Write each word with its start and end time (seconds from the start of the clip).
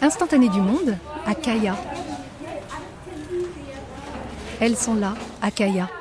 Instantané 0.00 0.48
du 0.48 0.60
monde, 0.60 0.96
à. 1.26 1.34
Elles 4.60 4.76
sont 4.76 4.94
là, 4.94 5.14
à 5.40 5.50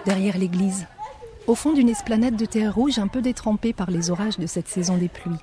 derrière 0.06 0.38
l'église, 0.38 0.86
au 1.48 1.56
fond 1.56 1.74
d'une 1.74 1.90
esplanade 1.90 2.36
de 2.36 2.46
terre 2.46 2.76
rouge 2.76 3.00
un 3.00 3.08
peu 3.08 3.22
détrempée 3.22 3.74
par 3.74 3.92
les 3.92 4.12
orages 4.12 4.38
de 4.38 4.46
cette 4.46 4.68
saison 4.68 4.98
des 4.98 5.10
pluies. 5.10 5.40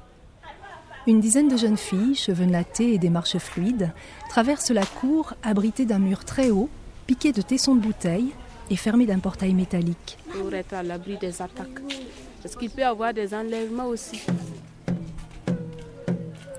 Une 1.06 1.21
dizaine 1.21 1.48
de 1.48 1.57
jeunes 1.57 1.79
filles, 1.79 2.14
cheveux 2.14 2.45
nattés 2.45 2.93
et 2.93 2.98
démarches 2.98 3.39
fluides, 3.39 3.91
traversent 4.29 4.71
la 4.71 4.84
cour 4.84 5.32
abritée 5.43 5.87
d'un 5.87 5.98
mur 5.98 6.25
très 6.25 6.50
haut, 6.50 6.68
piqué 7.07 7.32
de 7.32 7.41
tessons 7.41 7.75
de 7.75 7.80
bouteilles 7.80 8.32
et 8.68 8.77
fermé 8.77 9.07
d'un 9.07 9.18
portail 9.18 9.55
métallique. 9.55 10.18
Pour 10.30 10.52
être 10.55 10.75
à 10.75 10.82
l'abri 10.82 11.16
des 11.16 11.41
attaques. 11.41 11.80
Parce 12.43 12.55
qu'il 12.57 12.71
peut 12.71 12.82
y 12.82 12.84
avoir 12.84 13.14
des 13.14 13.34
enlèvements 13.34 13.87
aussi. 13.87 14.21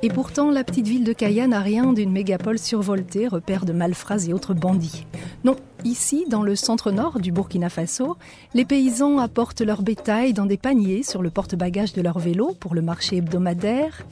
Et 0.03 0.09
pourtant, 0.09 0.49
la 0.49 0.63
petite 0.63 0.87
ville 0.87 1.03
de 1.03 1.13
Kaya 1.13 1.45
n'a 1.45 1.59
rien 1.59 1.93
d'une 1.93 2.11
mégapole 2.11 2.57
survoltée, 2.57 3.27
repère 3.27 3.65
de 3.65 3.73
malfrats 3.73 4.25
et 4.27 4.33
autres 4.33 4.55
bandits. 4.55 5.05
Non, 5.43 5.55
ici, 5.83 6.25
dans 6.27 6.41
le 6.41 6.55
centre-nord 6.55 7.19
du 7.19 7.31
Burkina 7.31 7.69
Faso, 7.69 8.17
les 8.55 8.65
paysans 8.65 9.19
apportent 9.19 9.61
leur 9.61 9.83
bétail 9.83 10.33
dans 10.33 10.47
des 10.47 10.57
paniers 10.57 11.03
sur 11.03 11.21
le 11.21 11.29
porte-bagages 11.29 11.93
de 11.93 12.01
leur 12.01 12.17
vélo 12.17 12.55
pour 12.59 12.73
le 12.73 12.81
marché 12.81 13.17
hebdomadaire. 13.17 14.03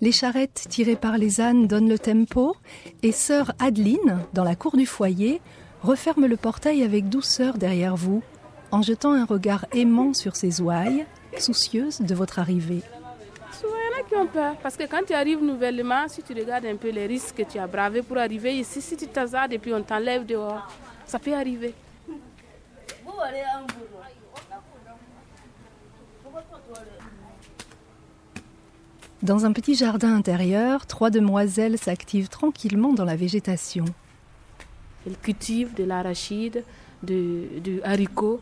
Les 0.00 0.12
charrettes 0.12 0.66
tirées 0.68 0.96
par 0.96 1.16
les 1.16 1.40
ânes 1.40 1.68
donnent 1.68 1.88
le 1.88 1.98
tempo 1.98 2.56
et 3.04 3.12
sœur 3.12 3.52
Adeline, 3.60 4.18
dans 4.34 4.44
la 4.44 4.56
cour 4.56 4.76
du 4.76 4.84
foyer, 4.84 5.40
referme 5.82 6.26
le 6.26 6.36
portail 6.36 6.82
avec 6.82 7.08
douceur 7.08 7.56
derrière 7.56 7.96
vous, 7.96 8.22
en 8.72 8.82
jetant 8.82 9.12
un 9.12 9.24
regard 9.24 9.64
aimant 9.72 10.12
sur 10.12 10.34
ses 10.34 10.60
ouailles, 10.60 11.06
soucieuse 11.38 12.00
de 12.00 12.14
votre 12.16 12.40
arrivée. 12.40 12.82
Souvent, 13.52 13.74
il 13.74 13.85
y 13.85 13.85
en 13.85 13.85
a 13.98 14.02
qui 14.08 14.14
ont 14.14 14.26
peur. 14.26 14.56
Parce 14.62 14.76
que 14.76 14.84
quand 14.84 15.02
tu 15.06 15.12
arrives 15.12 15.42
nouvellement, 15.42 16.08
si 16.08 16.22
tu 16.22 16.32
regardes 16.34 16.66
un 16.66 16.76
peu 16.76 16.90
les 16.90 17.06
risques 17.06 17.36
que 17.36 17.42
tu 17.42 17.58
as 17.58 17.66
bravés 17.66 18.02
pour 18.02 18.18
arriver 18.18 18.56
ici, 18.56 18.80
si 18.80 18.96
tu 18.96 19.06
t'hasardes 19.06 19.52
et 19.52 19.58
puis 19.58 19.72
on 19.72 19.82
t'enlève 19.82 20.24
dehors, 20.26 20.66
ça 21.06 21.18
peut 21.18 21.34
arriver. 21.34 21.74
Dans 29.22 29.44
un 29.44 29.52
petit 29.52 29.74
jardin 29.74 30.14
intérieur, 30.14 30.86
trois 30.86 31.10
demoiselles 31.10 31.78
s'activent 31.78 32.28
tranquillement 32.28 32.92
dans 32.92 33.04
la 33.04 33.16
végétation. 33.16 33.84
Elles 35.06 35.18
cultivent 35.18 35.74
de 35.74 35.84
l'arachide, 35.84 36.64
du, 37.02 37.60
du 37.60 37.82
haricot 37.82 38.40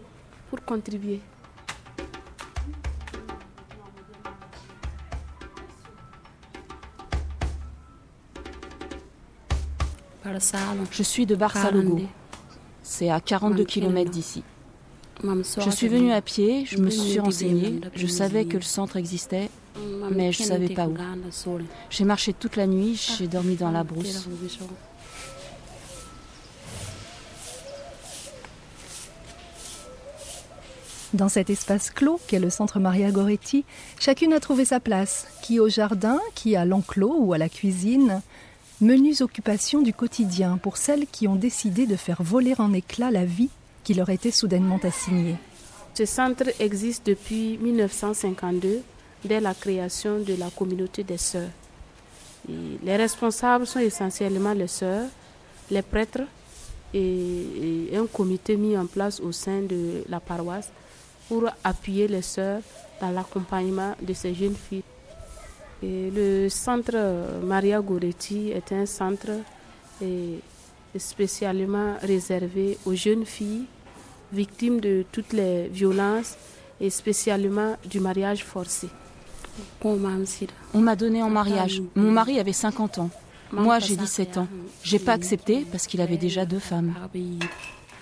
pour 0.51 0.63
contribuer. 0.65 1.21
Je 10.91 11.03
suis 11.03 11.27
de 11.27 11.35
Barsalogo. 11.35 12.01
C'est 12.83 13.11
à 13.11 13.21
42 13.21 13.65
km 13.65 14.11
d'ici. 14.11 14.43
Je 15.23 15.71
suis 15.71 15.89
venue 15.89 16.13
à 16.13 16.21
pied, 16.21 16.67
je 16.67 16.79
me 16.79 16.91
suis 16.91 17.19
renseignée, 17.21 17.81
je 17.95 18.07
savais 18.07 18.45
que 18.45 18.57
le 18.57 18.63
centre 18.63 18.97
existait, 18.97 19.49
mais 20.11 20.33
je 20.33 20.43
ne 20.43 20.49
savais 20.49 20.69
pas 20.69 20.87
où. 20.87 20.97
J'ai 21.89 22.05
marché 22.05 22.33
toute 22.33 22.57
la 22.57 22.67
nuit, 22.67 23.15
j'ai 23.19 23.29
dormi 23.29 23.55
dans 23.57 23.71
la 23.71 23.85
brousse. 23.85 24.29
Dans 31.15 31.29
cet 31.29 31.49
espace 31.49 31.91
clos 31.91 32.19
qu'est 32.27 32.41
le 32.41 32.51
centre 32.51 32.81
Maria 32.81 33.13
Goretti, 33.13 33.65
chacune 34.01 34.33
a 34.33 34.41
trouvé 34.41 34.65
sa 34.65 34.81
place, 34.81 35.29
qui 35.43 35.61
au 35.61 35.69
jardin, 35.69 36.19
qui 36.35 36.57
à 36.57 36.65
l'enclos 36.65 37.17
ou 37.21 37.33
à 37.33 37.39
la 37.39 37.49
cuisine. 37.49 38.21
Menues 38.81 39.23
occupations 39.23 39.83
du 39.83 39.95
quotidien 39.95 40.59
pour 40.59 40.79
celles 40.79 41.07
qui 41.07 41.29
ont 41.29 41.37
décidé 41.37 41.87
de 41.87 41.95
faire 41.95 42.23
voler 42.25 42.55
en 42.59 42.73
éclats 42.73 43.13
la 43.13 43.25
vie 43.25 43.51
qui 43.85 43.95
leur 43.95 44.11
était 44.11 44.33
soudainement 44.33 44.81
assignée. 44.83 45.37
Ce 45.95 46.05
centre 46.07 46.51
existe 46.59 47.07
depuis 47.07 47.57
1952, 47.59 48.83
dès 49.25 49.41
la 49.41 49.55
création 49.55 50.19
de 50.19 50.35
la 50.35 50.51
communauté 50.51 51.05
des 51.05 51.19
sœurs. 51.19 51.51
Les 52.49 52.97
responsables 52.97 53.67
sont 53.67 53.79
essentiellement 53.79 54.55
les 54.55 54.67
sœurs, 54.67 55.09
les 55.71 55.83
prêtres 55.83 56.27
et 56.93 57.91
un 57.95 58.07
comité 58.07 58.57
mis 58.57 58.77
en 58.77 58.87
place 58.87 59.21
au 59.21 59.31
sein 59.31 59.61
de 59.61 60.03
la 60.09 60.19
paroisse 60.19 60.71
pour 61.29 61.49
appuyer 61.63 62.09
les 62.09 62.23
sœurs 62.23 62.61
dans 63.01 63.11
l'accompagnement 63.11 63.95
de 64.03 64.13
ces 64.15 64.35
jeunes 64.35 64.57
filles. 64.57 64.83
Et 65.85 66.11
le 66.11 66.49
centre 66.49 66.97
Maria 67.43 67.81
Goretti 67.81 68.51
est 68.51 68.73
un 68.73 68.87
centre 68.87 69.33
spécialement 70.97 71.95
réservé 72.01 72.79
aux 72.87 72.95
jeunes 72.95 73.27
filles 73.27 73.65
victimes 74.33 74.81
de 74.81 75.05
toutes 75.13 75.33
les 75.33 75.69
violences 75.69 76.37
et 76.81 76.91
spécialement 76.91 77.77
du 77.85 78.01
mariage 78.01 78.45
forcé. 78.45 78.89
On 79.83 80.81
m'a 80.81 80.97
donné 80.97 81.23
en 81.23 81.31
mariage. 81.31 81.83
Mon 81.95 82.11
mari 82.11 82.39
avait 82.41 82.53
50 82.53 82.99
ans. 82.99 83.11
Moi, 83.53 83.79
j'ai 83.79 83.97
17 83.97 84.39
ans. 84.39 84.49
J'ai 84.83 84.99
pas 84.99 85.13
accepté 85.13 85.65
parce 85.71 85.87
qu'il 85.87 86.01
avait 86.01 86.17
déjà 86.17 86.45
deux 86.47 86.59
femmes. 86.59 86.95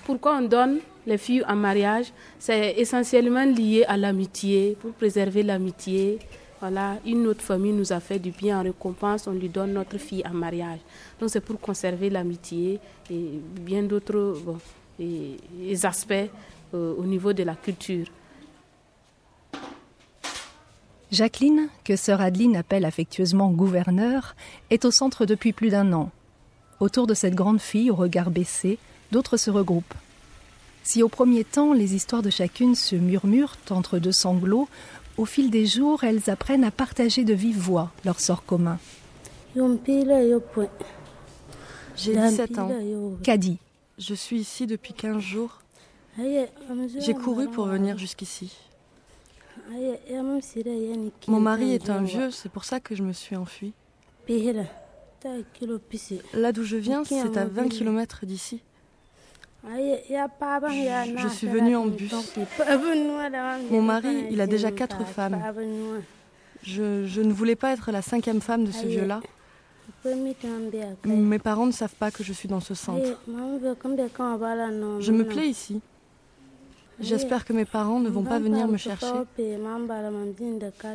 Pourquoi 0.06 0.38
on 0.38 0.42
donne 0.42 0.78
les 1.06 1.18
filles 1.18 1.44
en 1.46 1.56
mariage? 1.56 2.06
C'est 2.38 2.74
essentiellement 2.78 3.44
lié 3.44 3.84
à 3.86 3.96
l'amitié, 3.96 4.76
pour 4.80 4.92
préserver 4.92 5.42
l'amitié. 5.42 6.18
Voilà, 6.62 6.98
une 7.04 7.26
autre 7.26 7.42
famille 7.42 7.72
nous 7.72 7.92
a 7.92 7.98
fait 7.98 8.20
du 8.20 8.30
bien 8.30 8.60
en 8.60 8.62
récompense, 8.62 9.26
on 9.26 9.32
lui 9.32 9.48
donne 9.48 9.72
notre 9.72 9.98
fille 9.98 10.22
en 10.24 10.32
mariage. 10.32 10.78
Donc 11.18 11.28
c'est 11.28 11.40
pour 11.40 11.60
conserver 11.60 12.08
l'amitié 12.08 12.78
et 13.10 13.40
bien 13.60 13.82
d'autres 13.82 14.36
aspects 15.82 16.12
euh, 16.72 16.94
au 16.96 17.04
niveau 17.04 17.32
de 17.32 17.42
la 17.42 17.56
culture. 17.56 18.06
Jacqueline, 21.10 21.68
que 21.82 21.96
sœur 21.96 22.20
Adeline 22.20 22.56
appelle 22.56 22.84
affectueusement 22.84 23.50
gouverneur, 23.50 24.36
est 24.70 24.84
au 24.84 24.92
centre 24.92 25.26
depuis 25.26 25.52
plus 25.52 25.70
d'un 25.70 25.92
an. 25.92 26.12
Autour 26.78 27.08
de 27.08 27.14
cette 27.14 27.34
grande 27.34 27.60
fille 27.60 27.90
au 27.90 27.96
regard 27.96 28.30
baissé, 28.30 28.78
d'autres 29.10 29.36
se 29.36 29.50
regroupent. 29.50 29.94
Si 30.84 31.02
au 31.02 31.08
premier 31.08 31.44
temps 31.44 31.72
les 31.72 31.94
histoires 31.94 32.22
de 32.22 32.30
chacune 32.30 32.74
se 32.74 32.96
murmurent 32.96 33.56
entre 33.70 33.98
deux 33.98 34.12
sanglots, 34.12 34.68
au 35.16 35.24
fil 35.24 35.50
des 35.50 35.66
jours 35.66 36.04
elles 36.04 36.30
apprennent 36.30 36.64
à 36.64 36.70
partager 36.70 37.24
de 37.24 37.34
vive 37.34 37.58
voix 37.58 37.90
leur 38.04 38.20
sort 38.20 38.44
commun. 38.44 38.78
J'ai 41.96 42.16
17 42.16 42.58
ans. 42.58 42.70
Kadi. 43.22 43.58
Je 43.98 44.14
suis 44.14 44.40
ici 44.40 44.66
depuis 44.66 44.94
15 44.94 45.20
jours. 45.20 45.60
J'ai 46.98 47.14
couru 47.14 47.48
pour 47.48 47.66
venir 47.66 47.98
jusqu'ici. 47.98 48.56
Mon 51.28 51.40
mari 51.40 51.74
est 51.74 51.90
un 51.90 52.02
vieux, 52.02 52.30
c'est 52.30 52.50
pour 52.50 52.64
ça 52.64 52.80
que 52.80 52.94
je 52.94 53.02
me 53.02 53.12
suis 53.12 53.36
enfuie. 53.36 53.72
Là 56.34 56.52
d'où 56.52 56.64
je 56.64 56.76
viens, 56.76 57.04
c'est 57.04 57.36
à 57.36 57.44
20 57.44 57.68
km 57.68 58.26
d'ici. 58.26 58.60
Je 59.64 61.28
suis 61.28 61.46
venue 61.46 61.76
en 61.76 61.86
bus. 61.86 62.12
Mon 63.70 63.82
mari, 63.82 64.26
il 64.30 64.40
a 64.40 64.46
déjà 64.46 64.70
quatre 64.72 65.06
femmes. 65.06 65.40
Je, 66.62 67.06
je 67.06 67.20
ne 67.20 67.32
voulais 67.32 67.56
pas 67.56 67.72
être 67.72 67.90
la 67.90 68.02
cinquième 68.02 68.40
femme 68.40 68.64
de 68.64 68.72
ce 68.72 68.86
vieux-là. 68.86 69.20
Mes 71.04 71.38
parents 71.38 71.66
ne 71.66 71.72
savent 71.72 71.94
pas 71.94 72.10
que 72.10 72.22
je 72.24 72.32
suis 72.32 72.48
dans 72.48 72.60
ce 72.60 72.74
centre. 72.74 73.20
Je 75.00 75.12
me 75.12 75.24
plais 75.24 75.48
ici. 75.48 75.80
J'espère 77.00 77.44
que 77.44 77.52
mes 77.52 77.64
parents 77.64 77.98
ne 78.00 78.08
vont 78.08 78.22
pas 78.22 78.38
venir 78.38 78.68
me 78.68 78.76
chercher. 78.76 79.06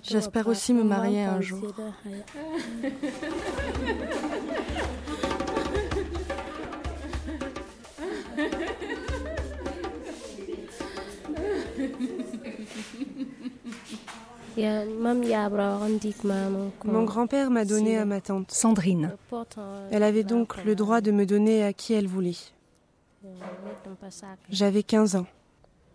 J'espère 0.03 0.47
aussi 0.47 0.73
me 0.73 0.83
marier 0.83 1.23
un 1.23 1.41
jour. 1.41 1.59
Mon 16.85 17.03
grand-père 17.03 17.51
m'a 17.51 17.65
donné 17.65 17.97
à 17.97 18.05
ma 18.05 18.21
tante 18.21 18.51
Sandrine. 18.51 19.11
Elle 19.91 20.03
avait 20.03 20.23
donc 20.23 20.63
le 20.63 20.75
droit 20.75 21.01
de 21.01 21.11
me 21.11 21.25
donner 21.25 21.63
à 21.63 21.73
qui 21.73 21.93
elle 21.93 22.07
voulait. 22.07 22.37
J'avais 24.49 24.83
15 24.83 25.15
ans. 25.15 25.27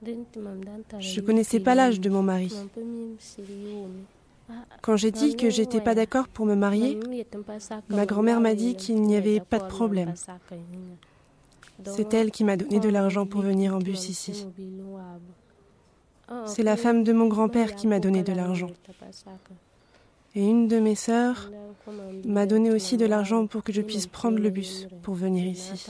Je 0.04 1.20
ne 1.20 1.26
connaissais 1.26 1.60
pas 1.60 1.74
l'âge 1.74 2.00
de 2.00 2.10
mon 2.10 2.22
mari. 2.22 2.52
Quand 4.80 4.96
j'ai 4.96 5.10
dit 5.10 5.36
que 5.36 5.50
j'étais 5.50 5.80
pas 5.80 5.94
d'accord 5.94 6.28
pour 6.28 6.46
me 6.46 6.54
marier, 6.54 6.98
ma 7.88 8.06
grand-mère 8.06 8.40
m'a 8.40 8.54
dit 8.54 8.74
qu'il 8.74 9.02
n'y 9.02 9.16
avait 9.16 9.40
pas 9.40 9.58
de 9.58 9.66
problème. 9.66 10.14
C'est 11.84 12.14
elle 12.14 12.30
qui 12.30 12.44
m'a 12.44 12.56
donné 12.56 12.80
de 12.80 12.88
l'argent 12.88 13.26
pour 13.26 13.40
venir 13.40 13.74
en 13.74 13.78
bus 13.78 14.08
ici. 14.08 14.46
C'est 16.46 16.62
la 16.62 16.76
femme 16.76 17.04
de 17.04 17.12
mon 17.12 17.26
grand-père 17.26 17.74
qui 17.74 17.86
m'a 17.86 18.00
donné 18.00 18.22
de 18.22 18.32
l'argent. 18.32 18.70
Et 20.34 20.44
une 20.44 20.66
de 20.66 20.78
mes 20.78 20.94
sœurs 20.94 21.50
m'a 22.24 22.46
donné 22.46 22.70
aussi 22.70 22.96
de 22.96 23.04
l'argent 23.06 23.46
pour 23.46 23.62
que 23.62 23.72
je 23.72 23.82
puisse 23.82 24.06
prendre 24.06 24.38
le 24.38 24.50
bus 24.50 24.86
pour 25.02 25.14
venir 25.14 25.46
ici. 25.46 25.86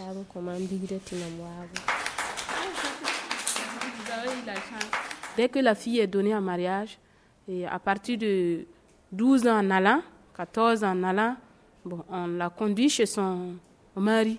Dès 5.36 5.48
que 5.48 5.58
la 5.60 5.74
fille 5.74 6.00
est 6.00 6.06
donnée 6.06 6.34
en 6.34 6.40
mariage, 6.40 6.98
et 7.48 7.66
à 7.66 7.78
partir 7.78 8.18
de 8.18 8.66
12 9.12 9.46
ans 9.46 9.58
en 9.58 9.70
allant, 9.70 10.02
14 10.36 10.84
ans 10.84 10.90
en 10.92 11.02
allant, 11.04 11.36
bon, 11.84 12.04
on 12.10 12.26
la 12.26 12.50
conduit 12.50 12.88
chez 12.88 13.06
son 13.06 13.54
mari, 13.96 14.38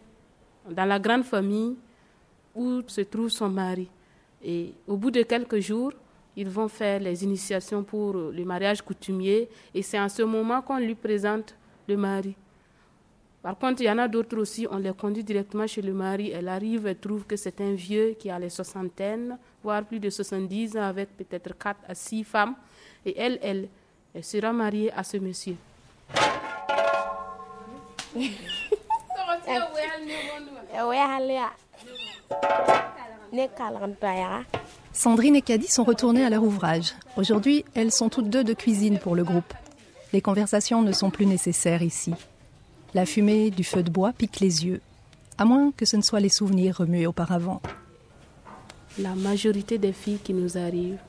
dans 0.69 0.85
la 0.85 0.99
grande 0.99 1.23
famille 1.23 1.75
où 2.55 2.81
se 2.87 3.01
trouve 3.01 3.29
son 3.29 3.49
mari. 3.49 3.89
Et 4.43 4.73
au 4.87 4.97
bout 4.97 5.11
de 5.11 5.23
quelques 5.23 5.59
jours, 5.59 5.93
ils 6.35 6.49
vont 6.49 6.67
faire 6.67 6.99
les 6.99 7.23
initiations 7.23 7.83
pour 7.83 8.13
le 8.13 8.43
mariage 8.43 8.81
coutumier 8.81 9.47
et 9.73 9.81
c'est 9.81 9.99
en 9.99 10.09
ce 10.09 10.23
moment 10.23 10.61
qu'on 10.61 10.77
lui 10.77 10.95
présente 10.95 11.55
le 11.87 11.95
mari. 11.95 12.35
Par 13.43 13.57
contre, 13.57 13.81
il 13.81 13.85
y 13.85 13.91
en 13.91 13.97
a 13.97 14.07
d'autres 14.07 14.37
aussi, 14.37 14.65
on 14.71 14.77
les 14.77 14.93
conduit 14.93 15.23
directement 15.23 15.67
chez 15.67 15.81
le 15.81 15.93
mari. 15.93 16.31
Elle 16.31 16.47
arrive, 16.47 16.87
elle 16.87 16.97
trouve 16.97 17.25
que 17.25 17.35
c'est 17.35 17.59
un 17.59 17.73
vieux 17.73 18.15
qui 18.17 18.29
a 18.29 18.39
les 18.39 18.49
soixantaines, 18.49 19.37
voire 19.61 19.83
plus 19.83 19.99
de 19.99 20.09
70 20.09 20.77
ans, 20.77 20.83
avec 20.83 21.09
peut-être 21.17 21.57
4 21.57 21.77
à 21.89 21.93
6 21.93 22.23
femmes. 22.23 22.55
Et 23.05 23.19
elle, 23.19 23.37
elle, 23.41 23.67
elle 24.15 24.23
sera 24.23 24.53
mariée 24.53 24.93
à 24.93 25.03
ce 25.03 25.17
monsieur. 25.17 25.57
Sandrine 34.93 35.35
et 35.35 35.41
Caddy 35.41 35.67
sont 35.67 35.83
retournées 35.83 36.23
à 36.23 36.29
leur 36.29 36.43
ouvrage. 36.43 36.93
Aujourd'hui, 37.17 37.65
elles 37.73 37.91
sont 37.91 38.09
toutes 38.09 38.29
deux 38.29 38.43
de 38.43 38.53
cuisine 38.53 38.99
pour 38.99 39.15
le 39.15 39.23
groupe. 39.23 39.53
Les 40.11 40.21
conversations 40.21 40.83
ne 40.83 40.91
sont 40.91 41.09
plus 41.09 41.25
nécessaires 41.25 41.81
ici. 41.81 42.13
La 42.93 43.07
fumée 43.07 43.49
du 43.49 43.63
feu 43.63 43.81
de 43.81 43.89
bois 43.89 44.13
pique 44.13 44.39
les 44.39 44.65
yeux, 44.65 44.81
à 45.39 45.45
moins 45.45 45.71
que 45.75 45.85
ce 45.85 45.97
ne 45.97 46.03
soient 46.03 46.19
les 46.19 46.29
souvenirs 46.29 46.77
remués 46.77 47.07
auparavant. 47.07 47.59
La 48.99 49.15
majorité 49.15 49.79
des 49.79 49.93
filles 49.93 50.19
qui 50.23 50.35
nous 50.35 50.55
arrivent, 50.55 50.99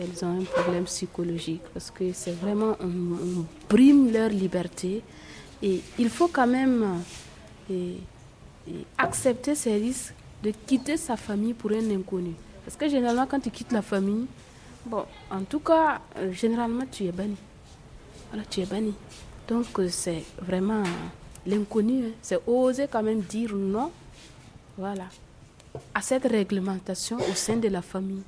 elles 0.00 0.24
ont 0.24 0.40
un 0.40 0.44
problème 0.44 0.84
psychologique 0.84 1.62
parce 1.74 1.90
que 1.90 2.12
c'est 2.12 2.38
vraiment, 2.38 2.76
on, 2.80 3.44
brime 3.68 4.12
leur 4.12 4.28
liberté 4.28 5.02
et 5.60 5.80
il 5.98 6.08
faut 6.08 6.28
quand 6.28 6.46
même 6.46 7.02
accepter 8.96 9.56
ces 9.56 9.74
risques 9.74 10.14
de 10.46 10.52
quitter 10.52 10.96
sa 10.96 11.16
famille 11.16 11.54
pour 11.54 11.72
un 11.72 11.90
inconnu. 11.90 12.34
Parce 12.64 12.76
que 12.76 12.88
généralement, 12.88 13.26
quand 13.26 13.40
tu 13.40 13.50
quittes 13.50 13.72
la 13.72 13.82
famille, 13.82 14.26
bon, 14.84 15.04
en 15.30 15.42
tout 15.42 15.58
cas, 15.58 16.00
euh, 16.18 16.32
généralement, 16.32 16.84
tu 16.90 17.04
es 17.04 17.12
banni. 17.12 17.36
Voilà, 18.30 18.44
tu 18.48 18.60
es 18.60 18.66
banni. 18.66 18.94
Donc, 19.48 19.66
euh, 19.78 19.88
c'est 19.90 20.22
vraiment 20.40 20.84
l'inconnu. 21.44 22.06
Hein. 22.06 22.10
C'est 22.22 22.38
oser 22.46 22.86
quand 22.88 23.02
même 23.02 23.20
dire 23.22 23.54
non, 23.54 23.90
voilà, 24.78 25.06
à 25.92 26.00
cette 26.00 26.26
réglementation 26.26 27.16
au 27.16 27.34
sein 27.34 27.56
de 27.56 27.68
la 27.68 27.82
famille. 27.82 28.22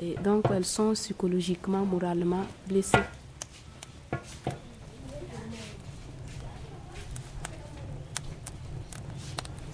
Et 0.00 0.14
donc, 0.24 0.46
elles 0.50 0.64
sont 0.64 0.92
psychologiquement, 0.92 1.84
moralement 1.84 2.44
blessées. 2.66 2.98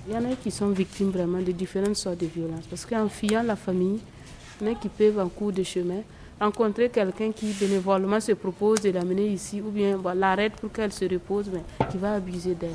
Il 0.06 0.12
y 0.12 0.16
en 0.16 0.30
a 0.30 0.36
qui 0.36 0.50
sont 0.50 0.68
victimes 0.68 1.10
vraiment 1.10 1.38
de 1.38 1.52
différentes 1.52 1.96
sortes 1.96 2.20
de 2.20 2.26
violences. 2.26 2.66
Parce 2.68 2.84
qu'en 2.84 3.08
fuyant 3.08 3.42
la 3.42 3.56
famille, 3.56 4.00
il 4.60 4.66
y 4.66 4.70
en 4.70 4.72
a 4.72 4.76
qui 4.76 4.88
peuvent 4.88 5.18
en 5.18 5.28
cours 5.28 5.52
de 5.52 5.62
chemin 5.62 6.02
rencontrer 6.38 6.90
quelqu'un 6.90 7.32
qui 7.32 7.46
bénévolement 7.52 8.20
se 8.20 8.32
propose 8.32 8.80
de 8.82 8.90
l'amener 8.90 9.28
ici 9.28 9.62
ou 9.62 9.70
bien 9.70 9.98
l'arrête 10.14 10.54
pour 10.56 10.70
qu'elle 10.72 10.92
se 10.92 11.04
repose, 11.06 11.48
mais 11.52 11.62
qui 11.90 11.96
va 11.96 12.14
abuser 12.14 12.54
d'elle. 12.54 12.70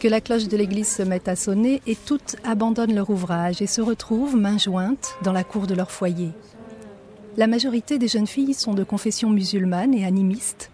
Que 0.00 0.08
la 0.08 0.20
cloche 0.20 0.48
de 0.48 0.56
l'église 0.56 0.88
se 0.88 1.02
mette 1.02 1.28
à 1.28 1.36
sonner 1.36 1.82
et 1.86 1.96
toutes 1.96 2.36
abandonnent 2.44 2.94
leur 2.94 3.10
ouvrage 3.10 3.60
et 3.62 3.66
se 3.66 3.80
retrouvent 3.80 4.36
main 4.36 4.56
jointes 4.56 5.16
dans 5.22 5.32
la 5.32 5.44
cour 5.44 5.66
de 5.66 5.74
leur 5.74 5.90
foyer. 5.90 6.30
La 7.38 7.46
majorité 7.46 8.00
des 8.00 8.08
jeunes 8.08 8.26
filles 8.26 8.52
sont 8.52 8.74
de 8.74 8.82
confession 8.82 9.30
musulmane 9.30 9.94
et 9.94 10.04
animiste. 10.04 10.72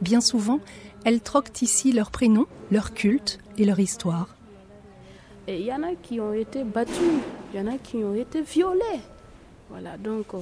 Bien 0.00 0.20
souvent, 0.20 0.60
elles 1.04 1.20
troquent 1.20 1.60
ici 1.60 1.90
leur 1.90 2.12
prénom, 2.12 2.46
leur 2.70 2.94
culte 2.94 3.40
et 3.58 3.64
leur 3.64 3.80
histoire. 3.80 4.28
Il 5.48 5.62
y 5.62 5.72
en 5.72 5.82
a 5.82 5.96
qui 6.00 6.20
ont 6.20 6.32
été 6.32 6.62
battus, 6.62 7.18
il 7.52 7.58
y 7.58 7.60
en 7.60 7.66
a 7.66 7.78
qui 7.78 7.96
ont 7.96 8.14
été 8.14 8.42
violés. 8.42 9.00
Voilà, 9.68 9.96
donc 9.96 10.26
euh, 10.34 10.38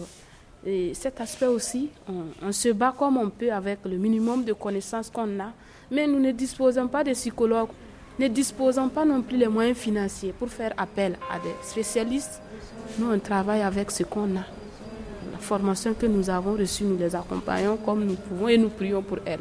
et 0.67 0.93
cet 0.93 1.23
aspect 1.23 1.47
aussi, 1.47 1.89
on, 2.07 2.53
se 2.53 2.69
bat 2.69 2.95
comme 2.97 3.17
on 3.17 3.31
peut 3.31 3.51
avec 3.51 3.79
le 3.87 3.97
minimum 3.97 4.45
de 4.45 4.53
connaissances 4.53 5.09
qu'on 5.09 5.41
a, 5.41 5.55
mais 5.91 6.07
nous 6.07 6.21
ne 6.21 6.33
disposons 6.33 6.87
pas 6.87 7.03
de 7.03 7.13
psychologues, 7.13 7.71
ne 8.19 8.29
disposons 8.29 8.91
pas 8.91 9.07
non 9.07 9.23
plus 9.23 9.39
les 9.39 9.49
moyens 9.49 9.79
financiers 9.79 10.35
pour 10.39 10.51
faire 10.51 10.75
appel 10.77 11.17
à 11.31 11.39
des 11.39 11.55
spécialistes. 11.63 12.43
Nous, 12.99 13.11
on 13.11 13.19
travaille 13.19 13.63
avec 13.63 13.91
ce 13.91 14.03
qu'on 14.03 14.37
a 14.37 14.45
formation 15.43 15.95
que 15.95 16.07
nous 16.07 16.31
avons 16.31 16.53
reçue, 16.55 16.85
nous 16.85 16.97
les 16.97 17.15
accompagnons 17.15 17.77
comme 17.77 18.05
nous 18.05 18.15
pouvons 18.15 18.49
et 18.49 18.57
nous 18.59 18.71
prions 18.71 19.03
pour 19.03 19.19
elles. 19.27 19.41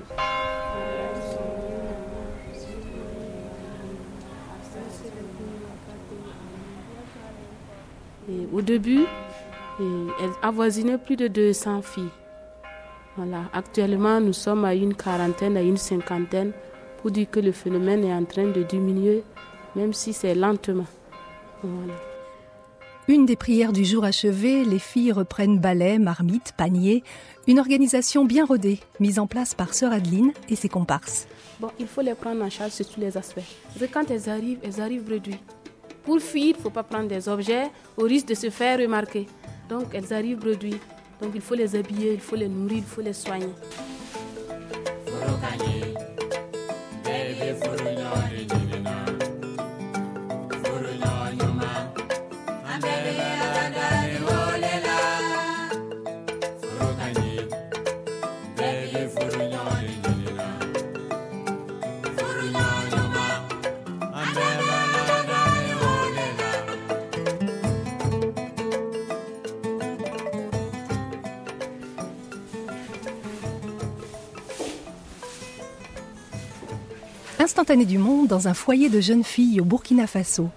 au 8.54 8.62
début, 8.62 9.06
elles 9.80 10.30
avoisinaient 10.42 10.98
plus 10.98 11.16
de 11.16 11.28
200 11.28 11.82
filles. 11.82 12.04
Voilà. 13.18 13.44
Actuellement, 13.54 14.20
nous 14.22 14.34
sommes 14.34 14.66
à 14.66 14.74
une 14.74 14.94
quarantaine, 14.94 15.58
à 15.58 15.62
une 15.62 15.78
cinquantaine, 15.78 16.52
pour 17.02 17.12
dire 17.12 17.30
que 17.30 17.40
le 17.40 17.52
phénomène 17.52 18.04
est 18.04 18.14
en 18.14 18.24
train 18.24 18.48
de 18.48 18.64
diminuer, 18.64 19.24
même 19.76 19.94
si 19.94 20.14
c'est 20.14 20.36
lentement. 20.36 20.86
Une 23.08 23.26
des 23.26 23.36
prières 23.36 23.74
du 23.74 23.84
jour 23.84 24.04
achevée, 24.04 24.64
les 24.64 24.80
filles 24.80 25.12
reprennent 25.12 25.60
balai, 25.60 25.98
marmite, 25.98 26.54
panier, 26.56 27.04
une 27.48 27.60
organisation 27.60 28.26
bien 28.26 28.46
rodée, 28.46 28.80
mise 29.00 29.18
en 29.18 29.26
place 29.26 29.56
par 29.56 29.74
sœur 29.74 29.92
Adeline 29.92 30.32
et 30.50 30.56
ses 30.56 30.70
comparses. 30.70 31.28
Bon, 31.60 31.72
il 31.80 31.88
faut 31.88 32.02
les 32.02 32.14
prendre 32.14 32.44
en 32.44 32.50
charge 32.50 32.72
sur 32.72 32.88
tous 32.88 33.00
les 33.00 33.18
aspects. 33.18 33.42
quand 33.92 34.10
elles 34.12 34.30
arrivent, 34.30 34.60
elles 34.64 34.80
arrivent 34.80 35.10
réduites. 35.10 35.42
Pour 36.04 36.20
fuir, 36.20 36.56
il 36.56 36.58
ne 36.58 36.62
faut 36.62 36.70
pas 36.70 36.84
prendre 36.84 37.08
des 37.08 37.28
objets 37.28 37.70
au 37.98 38.04
risque 38.04 38.28
de 38.28 38.36
se 38.36 38.50
faire 38.50 38.80
remarquer. 38.80 39.28
Donc, 39.68 39.88
elles 39.94 40.14
arrivent 40.14 40.44
réduites. 40.44 40.82
Donc, 41.22 41.32
il 41.36 41.42
faut 41.42 41.56
les 41.56 41.76
habiller, 41.76 42.14
il 42.14 42.20
faut 42.20 42.36
les 42.36 42.48
nourrir, 42.48 42.78
il 42.78 42.84
faut 42.84 43.02
les 43.02 43.14
soigner. 43.14 43.50
Du 77.62 78.00
monde 78.00 78.28
dans 78.28 78.48
un 78.48 78.56
foyer 78.56 78.90
de 78.90 79.00
jeunes 79.00 79.24
filles 79.24 79.62
au 79.62 79.64
Burkina 79.64 80.08
Faso. 80.08 80.50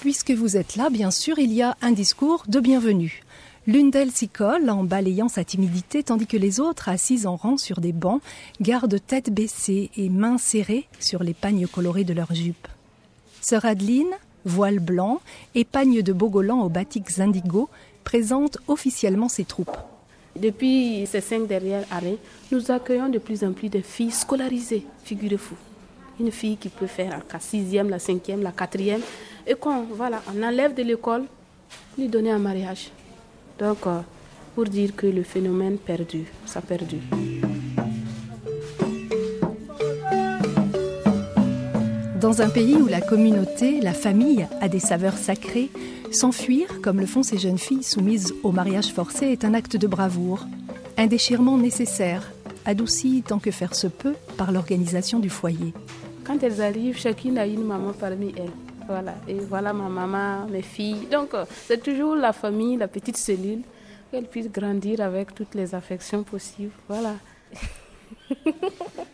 Puisque 0.00 0.30
vous 0.30 0.56
êtes 0.56 0.76
là, 0.76 0.88
bien 0.88 1.10
sûr, 1.10 1.38
il 1.38 1.52
y 1.52 1.60
a 1.60 1.76
un 1.82 1.92
discours 1.92 2.44
de 2.48 2.58
bienvenue. 2.58 3.22
L'une 3.66 3.90
d'elles 3.90 4.12
s'y 4.12 4.28
colle 4.28 4.70
en 4.70 4.84
balayant 4.84 5.28
sa 5.28 5.44
timidité, 5.44 6.02
tandis 6.02 6.26
que 6.26 6.38
les 6.38 6.58
autres, 6.58 6.88
assises 6.88 7.26
en 7.26 7.36
rang 7.36 7.58
sur 7.58 7.82
des 7.82 7.92
bancs, 7.92 8.22
gardent 8.62 8.98
tête 9.06 9.28
baissée 9.30 9.90
et 9.98 10.08
mains 10.08 10.38
serrées 10.38 10.88
sur 11.00 11.22
les 11.22 11.34
pagnes 11.34 11.66
colorées 11.66 12.04
de 12.04 12.14
leurs 12.14 12.34
jupes. 12.34 12.66
Sœur 13.42 13.66
Adeline, 13.66 14.14
voile 14.44 14.78
blanc 14.78 15.20
et 15.54 15.64
pagne 15.64 16.02
de 16.02 16.12
Bogolan 16.12 16.60
aux 16.60 16.68
batiks 16.68 17.18
indigo, 17.18 17.68
présente 18.04 18.58
officiellement 18.68 19.28
ses 19.28 19.44
troupes. 19.44 19.76
Depuis 20.34 21.06
ces 21.06 21.20
cinq 21.20 21.46
dernières 21.46 21.84
années, 21.90 22.18
nous 22.50 22.70
accueillons 22.70 23.08
de 23.08 23.18
plus 23.18 23.44
en 23.44 23.52
plus 23.52 23.68
de 23.68 23.80
filles 23.80 24.10
scolarisées, 24.10 24.84
figurez-vous. 25.04 25.56
Une 26.20 26.30
fille 26.30 26.56
qui 26.56 26.68
peut 26.68 26.86
faire 26.86 27.22
la 27.32 27.40
sixième, 27.40 27.90
la 27.90 27.98
cinquième, 27.98 28.42
la 28.42 28.52
quatrième, 28.52 29.00
et 29.46 29.54
qu'on 29.54 29.82
voilà, 29.84 30.22
on 30.34 30.42
enlève 30.42 30.74
de 30.74 30.82
l'école, 30.82 31.24
lui 31.98 32.08
donner 32.08 32.30
un 32.30 32.38
mariage. 32.38 32.90
Donc, 33.58 33.86
euh, 33.86 34.00
pour 34.54 34.64
dire 34.64 34.94
que 34.94 35.06
le 35.06 35.22
phénomène 35.22 35.78
perdu, 35.78 36.24
ça 36.46 36.60
perdu. 36.60 36.98
Dans 42.22 42.40
un 42.40 42.50
pays 42.50 42.76
où 42.76 42.86
la 42.86 43.00
communauté, 43.00 43.80
la 43.80 43.92
famille 43.92 44.46
a 44.60 44.68
des 44.68 44.78
saveurs 44.78 45.16
sacrées, 45.16 45.70
s'enfuir, 46.12 46.80
comme 46.80 47.00
le 47.00 47.06
font 47.06 47.24
ces 47.24 47.36
jeunes 47.36 47.58
filles 47.58 47.82
soumises 47.82 48.32
au 48.44 48.52
mariage 48.52 48.92
forcé, 48.92 49.26
est 49.26 49.44
un 49.44 49.54
acte 49.54 49.76
de 49.76 49.88
bravoure, 49.88 50.46
un 50.96 51.08
déchirement 51.08 51.58
nécessaire, 51.58 52.30
adouci 52.64 53.24
tant 53.26 53.40
que 53.40 53.50
faire 53.50 53.74
se 53.74 53.88
peut 53.88 54.14
par 54.36 54.52
l'organisation 54.52 55.18
du 55.18 55.30
foyer. 55.30 55.74
Quand 56.22 56.40
elles 56.44 56.62
arrivent, 56.62 56.96
chacune 56.96 57.38
a 57.38 57.46
une 57.46 57.64
maman 57.64 57.92
parmi 57.92 58.32
elles. 58.36 58.52
Voilà, 58.86 59.16
et 59.26 59.40
voilà 59.40 59.72
ma 59.72 59.88
maman, 59.88 60.46
mes 60.46 60.62
filles. 60.62 61.08
Donc, 61.10 61.34
euh, 61.34 61.44
c'est 61.66 61.82
toujours 61.82 62.14
la 62.14 62.32
famille, 62.32 62.76
la 62.76 62.86
petite 62.86 63.16
cellule, 63.16 63.62
qu'elles 64.12 64.28
puissent 64.28 64.52
grandir 64.52 65.00
avec 65.00 65.34
toutes 65.34 65.56
les 65.56 65.74
affections 65.74 66.22
possibles. 66.22 66.70
Voilà. 66.88 67.16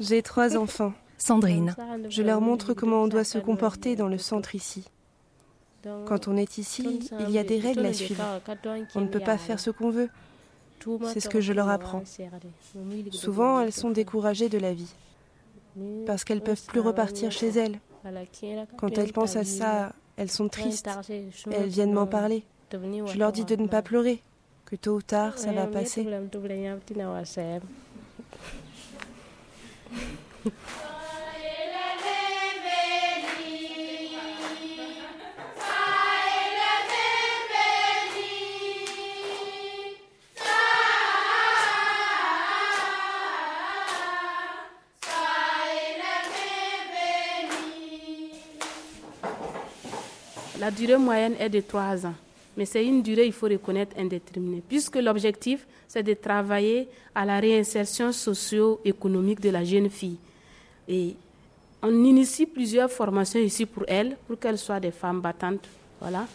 J'ai 0.00 0.22
trois 0.22 0.56
enfants. 0.56 0.92
Sandrine, 1.18 1.74
je 2.08 2.22
leur 2.22 2.40
montre 2.40 2.74
comment 2.74 3.02
on 3.02 3.08
doit 3.08 3.24
se 3.24 3.38
comporter 3.38 3.96
dans 3.96 4.06
le 4.06 4.18
centre 4.18 4.54
ici. 4.54 4.84
Quand 6.06 6.28
on 6.28 6.36
est 6.36 6.58
ici, 6.58 7.10
il 7.20 7.30
y 7.30 7.38
a 7.38 7.44
des 7.44 7.58
règles 7.58 7.86
à 7.86 7.92
suivre. 7.92 8.24
On 8.94 9.00
ne 9.00 9.08
peut 9.08 9.20
pas 9.20 9.38
faire 9.38 9.60
ce 9.60 9.70
qu'on 9.70 9.90
veut. 9.90 10.08
C'est 11.12 11.20
ce 11.20 11.28
que 11.28 11.40
je 11.40 11.52
leur 11.52 11.68
apprends. 11.68 12.02
Souvent, 13.10 13.60
elles 13.60 13.72
sont 13.72 13.90
découragées 13.90 14.48
de 14.48 14.58
la 14.58 14.72
vie 14.72 14.94
parce 16.06 16.24
qu'elles 16.24 16.38
ne 16.38 16.44
peuvent 16.44 16.64
plus 16.66 16.80
repartir 16.80 17.30
chez 17.30 17.48
elles. 17.48 17.78
Quand 18.76 18.96
elles 18.96 19.12
pensent 19.12 19.36
à 19.36 19.44
ça, 19.44 19.92
elles 20.16 20.30
sont 20.30 20.48
tristes. 20.48 20.88
Elles 21.50 21.68
viennent 21.68 21.92
m'en 21.92 22.06
parler. 22.06 22.44
Je 22.72 23.18
leur 23.18 23.32
dis 23.32 23.44
de 23.44 23.56
ne 23.56 23.66
pas 23.66 23.82
pleurer, 23.82 24.20
que 24.66 24.76
tôt 24.76 24.96
ou 24.96 25.02
tard, 25.02 25.38
ça 25.38 25.52
va 25.52 25.66
passer. 25.66 26.06
La 50.60 50.72
durée 50.72 50.98
moyenne 50.98 51.34
est 51.38 51.48
de 51.48 51.60
trois 51.60 52.04
ans. 52.04 52.14
Mais 52.58 52.66
c'est 52.66 52.84
une 52.84 53.02
durée, 53.02 53.24
il 53.24 53.32
faut 53.32 53.46
reconnaître, 53.46 53.94
indéterminée, 53.96 54.64
puisque 54.68 54.96
l'objectif, 54.96 55.64
c'est 55.86 56.02
de 56.02 56.14
travailler 56.14 56.88
à 57.14 57.24
la 57.24 57.38
réinsertion 57.38 58.10
socio-économique 58.10 59.38
de 59.40 59.50
la 59.50 59.62
jeune 59.62 59.88
fille. 59.88 60.16
Et 60.88 61.14
on 61.80 62.04
initie 62.04 62.46
plusieurs 62.46 62.90
formations 62.90 63.38
ici 63.38 63.64
pour 63.64 63.84
elles, 63.86 64.16
pour 64.26 64.40
qu'elles 64.40 64.58
soient 64.58 64.80
des 64.80 64.90
femmes 64.90 65.20
battantes, 65.20 65.68
voilà, 66.00 66.26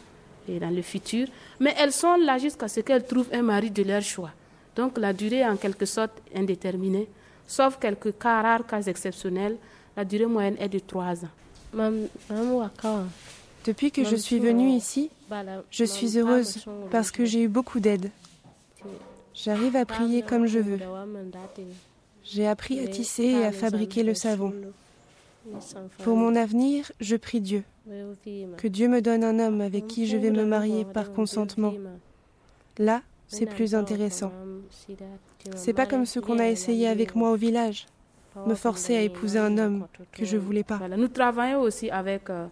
et 0.47 0.59
dans 0.59 0.73
le 0.73 0.81
futur. 0.81 1.27
Mais 1.59 1.75
elles 1.77 1.91
sont 1.91 2.15
là 2.15 2.37
jusqu'à 2.37 2.69
ce 2.69 2.79
qu'elles 2.79 3.05
trouvent 3.05 3.29
un 3.33 3.41
mari 3.41 3.69
de 3.69 3.83
leur 3.83 4.01
choix. 4.01 4.31
Donc 4.77 4.97
la 4.97 5.11
durée 5.11 5.39
est 5.39 5.45
en 5.45 5.57
quelque 5.57 5.85
sorte 5.85 6.21
indéterminée, 6.33 7.09
sauf 7.45 7.77
quelques 7.77 8.17
cas 8.17 8.41
rares, 8.41 8.65
cas 8.65 8.81
exceptionnels. 8.81 9.57
La 9.97 10.05
durée 10.05 10.25
moyenne 10.27 10.55
est 10.57 10.69
de 10.69 10.79
trois 10.79 11.15
ans. 11.25 11.33
Depuis 13.65 13.91
que 13.91 14.03
je 14.03 14.15
suis 14.17 14.39
venue 14.39 14.71
ici, 14.71 15.09
je 15.69 15.83
suis 15.83 16.17
heureuse 16.17 16.65
parce 16.91 17.11
que 17.11 17.25
j'ai 17.25 17.43
eu 17.43 17.47
beaucoup 17.47 17.79
d'aide. 17.79 18.09
J'arrive 19.33 19.75
à 19.75 19.85
prier 19.85 20.21
comme 20.21 20.45
je 20.45 20.59
veux. 20.59 20.79
J'ai 22.23 22.47
appris 22.47 22.79
à 22.79 22.87
tisser 22.87 23.23
et 23.23 23.45
à 23.45 23.51
fabriquer 23.51 24.03
le 24.03 24.13
savon. 24.13 24.53
Pour 26.03 26.15
mon 26.15 26.35
avenir, 26.35 26.91
je 26.99 27.15
prie 27.15 27.41
Dieu. 27.41 27.63
Que 28.57 28.67
Dieu 28.67 28.87
me 28.87 29.01
donne 29.01 29.23
un 29.23 29.39
homme 29.39 29.61
avec 29.61 29.87
qui 29.87 30.07
je 30.07 30.17
vais 30.17 30.31
me 30.31 30.45
marier 30.45 30.85
par 30.85 31.11
consentement. 31.11 31.73
Là, 32.77 33.01
c'est 33.27 33.45
plus 33.45 33.75
intéressant. 33.75 34.31
C'est 35.55 35.73
pas 35.73 35.85
comme 35.85 36.05
ce 36.05 36.19
qu'on 36.19 36.39
a 36.39 36.47
essayé 36.47 36.87
avec 36.87 37.15
moi 37.15 37.31
au 37.31 37.35
village, 37.35 37.87
me 38.47 38.55
forcer 38.55 38.95
à 38.95 39.01
épouser 39.01 39.39
un 39.39 39.57
homme 39.57 39.87
que 40.11 40.23
je 40.25 40.37
voulais 40.37 40.63
pas. 40.63 40.79
Nous 40.95 41.09
travaillons 41.09 41.61
aussi 41.61 41.89
avec 41.89 42.29
euh, 42.29 42.47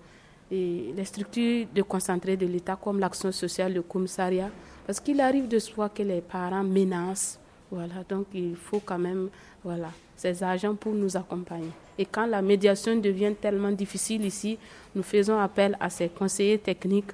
et 0.51 0.93
les 0.95 1.05
structures 1.05 1.67
de 1.73 1.81
concentré 1.81 2.35
de 2.35 2.45
l'État 2.45 2.77
comme 2.81 2.99
l'action 2.99 3.31
sociale, 3.31 3.73
le 3.73 3.81
commissariat, 3.81 4.49
parce 4.85 4.99
qu'il 4.99 5.21
arrive 5.21 5.47
de 5.47 5.59
soi 5.59 5.89
que 5.89 6.03
les 6.03 6.21
parents 6.21 6.63
menacent. 6.63 7.39
Voilà, 7.71 8.03
donc 8.07 8.27
il 8.33 8.55
faut 8.57 8.81
quand 8.83 8.99
même 8.99 9.29
voilà, 9.63 9.91
ces 10.17 10.43
agents 10.43 10.75
pour 10.75 10.93
nous 10.93 11.15
accompagner. 11.15 11.71
Et 11.97 12.05
quand 12.05 12.25
la 12.25 12.41
médiation 12.41 12.97
devient 12.97 13.33
tellement 13.39 13.71
difficile 13.71 14.25
ici, 14.25 14.57
nous 14.93 15.03
faisons 15.03 15.39
appel 15.39 15.77
à 15.79 15.89
ces 15.89 16.09
conseillers 16.09 16.57
techniques 16.57 17.11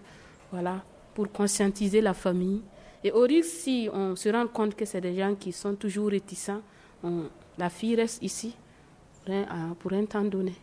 voilà, 0.52 0.82
pour 1.14 1.32
conscientiser 1.32 2.02
la 2.02 2.16
famille. 2.16 2.62
Et 3.04 3.12
au 3.12 3.22
risque, 3.22 3.52
si 3.52 3.88
on 3.94 4.16
se 4.16 4.30
rend 4.30 4.48
compte 4.48 4.76
que 4.76 4.86
c'est 4.86 5.02
des 5.02 5.16
gens 5.16 5.36
qui 5.36 5.52
sont 5.52 5.76
toujours 5.76 6.10
réticents, 6.10 6.62
la 7.58 7.70
fille 7.70 7.96
reste 7.96 8.24
ici 8.24 8.56
pour 9.80 9.94
un, 9.94 10.06
temps 10.06 10.24
donné. 10.24 10.54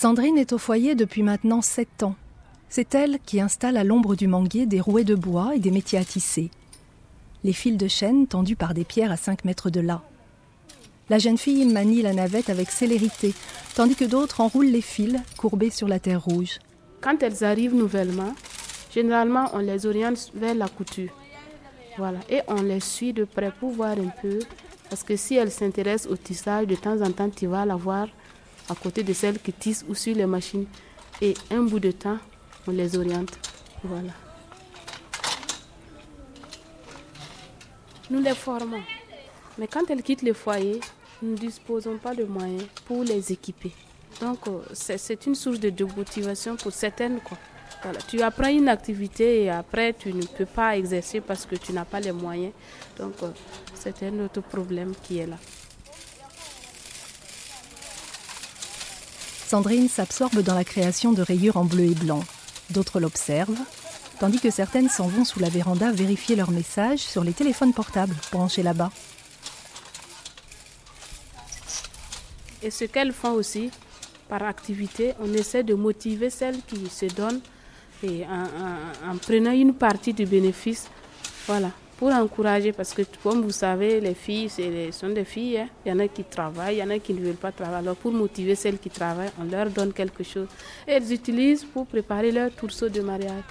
Sandrine 0.00 0.38
est 0.38 0.52
au 0.52 0.58
foyer 0.58 0.94
depuis 0.94 1.24
maintenant 1.24 1.60
sept 1.60 2.04
ans. 2.04 2.14
C'est 2.68 2.94
elle 2.94 3.18
qui 3.26 3.40
installe 3.40 3.76
à 3.76 3.82
l'ombre 3.82 4.14
du 4.14 4.28
manguier 4.28 4.64
des 4.64 4.80
rouets 4.80 5.02
de 5.02 5.16
bois 5.16 5.56
et 5.56 5.58
des 5.58 5.72
métiers 5.72 5.98
à 5.98 6.04
tisser. 6.04 6.52
Les 7.42 7.52
fils 7.52 7.76
de 7.76 7.88
chêne 7.88 8.28
tendus 8.28 8.54
par 8.54 8.74
des 8.74 8.84
pierres 8.84 9.10
à 9.10 9.16
cinq 9.16 9.44
mètres 9.44 9.70
de 9.70 9.80
là. 9.80 10.02
La 11.08 11.18
jeune 11.18 11.36
fille 11.36 11.66
manie 11.66 12.02
la 12.02 12.12
navette 12.12 12.48
avec 12.48 12.70
célérité, 12.70 13.34
tandis 13.74 13.96
que 13.96 14.04
d'autres 14.04 14.40
enroulent 14.40 14.70
les 14.70 14.82
fils 14.82 15.18
courbés 15.36 15.70
sur 15.70 15.88
la 15.88 15.98
terre 15.98 16.22
rouge. 16.22 16.60
Quand 17.00 17.20
elles 17.24 17.42
arrivent 17.42 17.74
nouvellement, 17.74 18.34
généralement 18.94 19.50
on 19.52 19.58
les 19.58 19.84
oriente 19.84 20.30
vers 20.32 20.54
la 20.54 20.68
couture. 20.68 21.10
Voilà, 21.96 22.20
et 22.30 22.42
on 22.46 22.62
les 22.62 22.78
suit 22.78 23.12
de 23.12 23.24
près 23.24 23.50
pour 23.50 23.72
voir 23.72 23.98
un 23.98 24.12
peu, 24.22 24.38
parce 24.90 25.02
que 25.02 25.16
si 25.16 25.34
elles 25.34 25.50
s'intéressent 25.50 26.12
au 26.12 26.16
tissage, 26.16 26.68
de 26.68 26.76
temps 26.76 27.00
en 27.02 27.10
temps 27.10 27.30
tu 27.30 27.48
vas 27.48 27.66
la 27.66 27.74
voir 27.74 28.06
à 28.68 28.74
côté 28.74 29.02
de 29.02 29.12
celles 29.12 29.38
qui 29.38 29.52
tissent 29.52 29.84
ou 29.88 29.94
sur 29.94 30.14
les 30.14 30.26
machines. 30.26 30.66
Et 31.20 31.34
un 31.50 31.62
bout 31.62 31.80
de 31.80 31.90
temps, 31.90 32.18
on 32.66 32.70
les 32.70 32.96
oriente. 32.96 33.38
Voilà. 33.82 34.12
Nous 38.10 38.20
les 38.20 38.34
formons. 38.34 38.82
Mais 39.58 39.66
quand 39.66 39.90
elles 39.90 40.02
quittent 40.02 40.22
le 40.22 40.32
foyer, 40.32 40.80
nous 41.22 41.32
ne 41.32 41.36
disposons 41.36 41.98
pas 41.98 42.14
de 42.14 42.24
moyens 42.24 42.64
pour 42.86 43.02
les 43.02 43.32
équiper. 43.32 43.72
Donc, 44.20 44.46
euh, 44.48 44.60
c'est 44.72 45.26
une 45.26 45.34
source 45.34 45.60
de 45.60 45.70
démotivation 45.70 46.56
pour 46.56 46.72
certaines. 46.72 47.20
Tu 48.08 48.22
apprends 48.22 48.48
une 48.48 48.68
activité 48.68 49.44
et 49.44 49.50
après, 49.50 49.92
tu 49.92 50.12
ne 50.12 50.24
peux 50.24 50.46
pas 50.46 50.76
exercer 50.76 51.20
parce 51.20 51.46
que 51.46 51.56
tu 51.56 51.72
n'as 51.72 51.84
pas 51.84 52.00
les 52.00 52.12
moyens. 52.12 52.52
Donc, 52.96 53.14
euh, 53.22 53.30
c'est 53.74 54.02
un 54.04 54.18
autre 54.20 54.40
problème 54.40 54.92
qui 55.02 55.18
est 55.18 55.26
là. 55.26 55.36
Sandrine 59.48 59.88
s'absorbe 59.88 60.40
dans 60.40 60.54
la 60.54 60.62
création 60.62 61.12
de 61.12 61.22
rayures 61.22 61.56
en 61.56 61.64
bleu 61.64 61.84
et 61.84 61.94
blanc. 61.94 62.22
D'autres 62.68 63.00
l'observent, 63.00 63.56
tandis 64.20 64.40
que 64.40 64.50
certaines 64.50 64.90
s'en 64.90 65.08
vont 65.08 65.24
sous 65.24 65.40
la 65.40 65.48
véranda 65.48 65.90
vérifier 65.90 66.36
leurs 66.36 66.50
messages 66.50 66.98
sur 66.98 67.24
les 67.24 67.32
téléphones 67.32 67.72
portables 67.72 68.14
branchés 68.30 68.62
là-bas. 68.62 68.92
Et 72.62 72.70
ce 72.70 72.84
qu'elles 72.84 73.14
font 73.14 73.32
aussi, 73.32 73.70
par 74.28 74.42
activité, 74.42 75.14
on 75.18 75.32
essaie 75.32 75.62
de 75.62 75.72
motiver 75.72 76.28
celles 76.28 76.60
qui 76.66 76.86
se 76.90 77.06
donnent 77.06 77.40
en, 78.04 79.10
en 79.10 79.16
prenant 79.16 79.52
une 79.52 79.72
partie 79.72 80.12
du 80.12 80.26
bénéfice. 80.26 80.88
Voilà 81.46 81.70
pour 81.98 82.10
encourager, 82.10 82.72
parce 82.72 82.94
que 82.94 83.02
comme 83.22 83.42
vous 83.42 83.50
savez, 83.50 84.00
les 84.00 84.14
filles 84.14 84.48
les, 84.58 84.92
sont 84.92 85.08
des 85.08 85.24
filles. 85.24 85.58
Hein. 85.58 85.68
Il 85.84 85.90
y 85.90 85.92
en 85.92 85.98
a 85.98 86.06
qui 86.06 86.22
travaillent, 86.22 86.76
il 86.76 86.78
y 86.78 86.82
en 86.82 86.90
a 86.90 86.98
qui 87.00 87.12
ne 87.12 87.20
veulent 87.20 87.34
pas 87.34 87.50
travailler. 87.50 87.78
Alors 87.78 87.96
pour 87.96 88.12
motiver 88.12 88.54
celles 88.54 88.78
qui 88.78 88.88
travaillent, 88.88 89.32
on 89.40 89.44
leur 89.44 89.68
donne 89.68 89.92
quelque 89.92 90.22
chose. 90.22 90.46
Et 90.86 90.92
elles 90.92 91.12
utilisent 91.12 91.64
pour 91.64 91.86
préparer 91.86 92.30
leur 92.30 92.54
trousseau 92.54 92.88
de 92.88 93.00
mariage. 93.00 93.42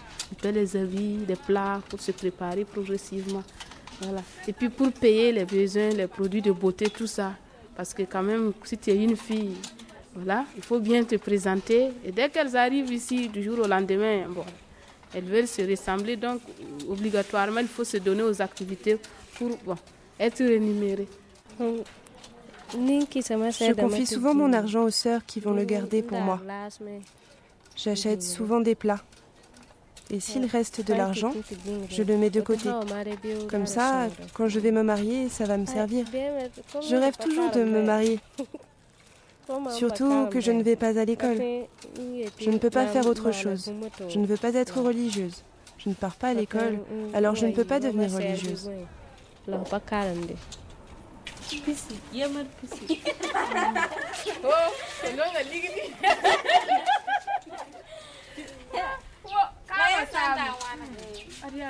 Ils 0.44 0.50
les 0.52 0.76
habits, 0.78 1.18
des 1.28 1.36
plats 1.36 1.82
pour 1.90 2.00
se 2.00 2.12
préparer 2.12 2.64
progressivement. 2.64 3.44
Voilà. 4.02 4.22
Et 4.48 4.54
puis 4.54 4.70
pour 4.70 4.92
payer 4.92 5.32
les 5.34 5.46
besoins, 5.46 5.90
les 5.90 6.08
produits 6.08 6.42
de 6.42 6.52
beauté, 6.52 6.90
tout 6.90 7.08
ça. 7.08 7.34
Parce 7.76 7.94
que 7.94 8.04
quand 8.04 8.24
même, 8.24 8.54
si 8.64 8.78
tu 8.78 8.92
es 8.92 8.96
une 8.96 9.18
fille, 9.18 9.56
Voilà, 10.16 10.46
il 10.56 10.64
faut 10.64 10.80
bien 10.80 11.04
te 11.04 11.16
présenter. 11.16 11.90
Et 12.04 12.12
dès 12.12 12.28
qu'elles 12.30 12.58
arrivent 12.58 12.92
ici, 12.92 13.30
du 13.30 13.44
jour 13.44 13.60
au 13.60 13.68
lendemain, 13.68 14.24
bon, 14.28 14.46
elles 15.14 15.24
veulent 15.24 15.48
se 15.48 15.62
ressembler. 15.62 16.16
Donc, 16.16 16.42
obligatoirement, 16.90 17.60
il 17.60 17.68
faut 17.68 17.84
se 17.84 17.98
donner 17.98 18.24
aux 18.24 18.42
activités 18.42 18.98
pour 19.36 19.58
bon, 19.66 19.76
être 20.20 20.44
rémunérées. 20.44 21.08
Je 22.70 23.74
confie 23.74 24.06
souvent 24.06 24.34
mon 24.34 24.52
argent 24.54 24.84
aux 24.84 24.90
sœurs 24.90 25.26
qui 25.26 25.40
vont 25.40 25.54
le 25.54 25.64
garder 25.64 26.02
pour 26.02 26.20
moi. 26.20 26.42
J'achète 27.76 28.24
souvent 28.24 28.60
des 28.60 28.76
plats. 28.76 29.02
Et 30.10 30.22
s'il 30.22 30.46
reste 30.46 30.86
de 30.86 30.94
l'argent, 30.94 31.34
je 31.90 32.04
le 32.04 32.18
mets 32.18 32.30
de 32.30 32.42
côté. 32.42 32.70
Comme 33.50 33.68
ça, 33.68 34.08
quand 34.34 34.48
je 34.48 34.60
vais 34.60 34.72
me 34.72 34.82
marier, 34.82 35.30
ça 35.30 35.46
va 35.46 35.58
me 35.58 35.66
servir. 35.66 36.06
Je 36.82 36.96
rêve 36.96 37.18
toujours 37.18 37.52
de 37.52 37.64
me 37.64 37.84
marier. 37.84 38.20
Surtout 39.72 40.28
que 40.30 40.40
je 40.40 40.52
ne 40.52 40.64
vais 40.64 40.76
pas 40.76 41.00
à 41.00 41.06
l'école. 41.06 41.38
Je 42.40 42.50
ne 42.50 42.58
peux 42.58 42.70
pas 42.70 42.88
faire 42.88 43.08
autre 43.08 43.32
chose. 43.32 43.72
Je 44.10 44.20
ne 44.20 44.26
veux 44.26 44.38
pas 44.38 44.54
être 44.54 44.82
religieuse. 44.82 45.44
Je 45.78 45.90
ne 45.90 45.94
pars 45.94 46.16
pas 46.16 46.30
à 46.30 46.34
l'école, 46.34 46.80
alors 47.14 47.36
je 47.36 47.46
ne 47.46 47.52
peux 47.52 47.64
pas 47.64 47.80
devenir 47.80 48.12
religieuse. 48.12 48.72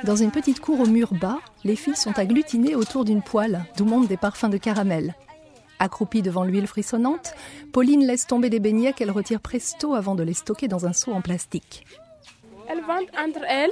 Dans 0.03 0.15
une 0.15 0.31
petite 0.31 0.60
cour 0.60 0.79
au 0.79 0.86
mur 0.86 1.13
bas, 1.13 1.39
les 1.63 1.75
filles 1.75 1.96
sont 1.96 2.17
agglutinées 2.17 2.75
autour 2.75 3.05
d'une 3.05 3.22
poêle 3.22 3.65
d'où 3.77 3.86
montent 3.86 4.07
des 4.07 4.17
parfums 4.17 4.50
de 4.50 4.57
caramel. 4.57 5.13
Accroupie 5.79 6.22
devant 6.22 6.43
l'huile 6.43 6.67
frissonnante, 6.67 7.34
Pauline 7.72 8.05
laisse 8.05 8.25
tomber 8.25 8.50
des 8.50 8.60
beignets 8.60 8.93
qu'elle 8.93 9.12
retire 9.12 9.39
presto 9.39 9.93
avant 9.93 10.15
de 10.15 10.24
les 10.24 10.34
stocker 10.34 10.67
dans 10.67 10.86
un 10.86 10.93
seau 10.93 11.12
en 11.12 11.22
plastique. 11.22 11.86
Elles 12.67 12.81
vendent 12.81 13.10
entre 13.17 13.46
elles, 13.48 13.72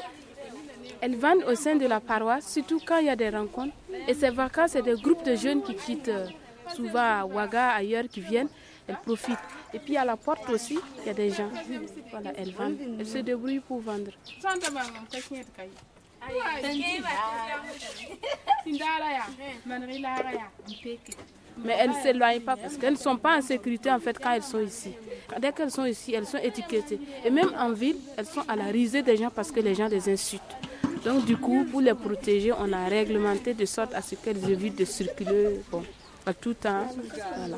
elles 1.02 1.16
vendent 1.16 1.44
au 1.50 1.56
sein 1.56 1.76
de 1.76 1.86
la 1.86 2.00
paroisse, 2.00 2.48
surtout 2.52 2.80
quand 2.86 2.98
il 2.98 3.08
y 3.08 3.10
a 3.10 3.16
des 3.16 3.30
rencontres. 3.30 3.74
Et 4.08 4.14
ces 4.14 4.30
vacances, 4.30 4.72
c'est 4.72 4.84
des 4.84 4.96
groupes 4.96 5.26
de 5.26 5.36
jeunes 5.36 5.64
qui 5.64 5.76
quittent 5.76 6.10
euh, 6.10 6.28
souvent 6.76 7.22
à 7.22 7.26
Ouaga, 7.26 7.70
ailleurs, 7.70 8.06
qui 8.10 8.22
viennent, 8.22 8.50
elles 8.88 9.00
profitent. 9.04 9.38
Et 9.74 9.80
puis 9.80 9.98
à 9.98 10.06
la 10.06 10.16
porte 10.16 10.50
aussi, 10.50 10.80
il 11.02 11.08
y 11.08 11.10
a 11.10 11.14
des 11.14 11.32
gens. 11.32 11.50
Voilà, 12.12 12.32
elles 12.38 12.54
vendent. 12.54 12.78
Elles 13.00 13.08
se 13.08 13.18
débrouillent 13.18 13.60
pour 13.60 13.82
vendre. 13.82 14.12
Mais 21.64 21.76
elles 21.80 21.90
ne 21.90 21.96
s'éloignent 21.96 22.42
pas 22.42 22.56
parce 22.56 22.78
qu'elles 22.78 22.94
ne 22.94 22.98
sont 22.98 23.18
pas 23.18 23.38
en 23.38 23.42
sécurité 23.42 23.90
en 23.92 24.00
fait 24.00 24.20
quand 24.20 24.34
elles 24.34 24.44
sont 24.44 24.60
ici. 24.60 24.92
Dès 25.40 25.52
qu'elles 25.52 25.72
sont 25.72 25.86
ici, 25.86 26.14
elles 26.14 26.26
sont 26.26 26.38
étiquetées. 26.38 27.00
Et 27.24 27.30
même 27.30 27.52
en 27.58 27.72
ville, 27.72 27.98
elles 28.18 28.26
sont 28.26 28.44
à 28.48 28.56
la 28.56 28.66
risée 28.66 29.02
des 29.02 29.18
gens 29.18 29.30
parce 29.34 29.52
que 29.52 29.60
les 29.60 29.74
gens 29.74 29.88
les 29.88 30.10
insultent. 30.10 30.42
Donc 31.04 31.26
du 31.26 31.38
coup, 31.38 31.66
pour 31.72 31.82
les 31.82 31.94
protéger, 31.94 32.52
on 32.52 32.72
a 32.74 32.86
réglementé 32.88 33.54
de 33.54 33.66
sorte 33.66 33.94
à 33.94 34.02
ce 34.02 34.16
qu'elles 34.16 34.50
évitent 34.50 34.78
de 34.80 34.86
circuler 34.86 35.62
bon, 35.72 35.84
à 36.26 36.34
tout 36.34 36.54
temps. 36.56 36.88
Voilà. 37.38 37.58